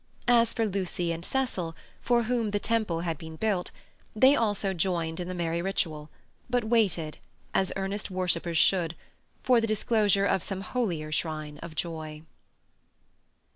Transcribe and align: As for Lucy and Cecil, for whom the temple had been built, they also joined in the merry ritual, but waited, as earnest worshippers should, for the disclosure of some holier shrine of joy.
As 0.27 0.51
for 0.51 0.65
Lucy 0.65 1.11
and 1.11 1.23
Cecil, 1.23 1.75
for 2.01 2.23
whom 2.23 2.49
the 2.49 2.59
temple 2.59 3.01
had 3.01 3.19
been 3.19 3.35
built, 3.35 3.69
they 4.15 4.35
also 4.35 4.73
joined 4.73 5.19
in 5.19 5.27
the 5.27 5.35
merry 5.35 5.61
ritual, 5.61 6.09
but 6.49 6.63
waited, 6.63 7.19
as 7.53 7.71
earnest 7.75 8.09
worshippers 8.09 8.57
should, 8.57 8.95
for 9.43 9.61
the 9.61 9.67
disclosure 9.67 10.25
of 10.25 10.41
some 10.41 10.61
holier 10.61 11.11
shrine 11.11 11.59
of 11.59 11.75
joy. 11.75 12.23